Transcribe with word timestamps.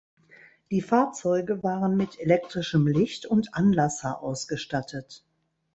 Die 0.71 0.81
Fahrzeuge 0.81 1.61
waren 1.61 1.95
mit 1.95 2.19
elektrischem 2.19 2.87
Licht 2.87 3.27
und 3.27 3.53
Anlasser 3.53 4.23
ausgestattet. 4.23 5.23